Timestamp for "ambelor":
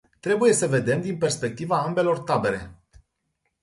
1.81-2.19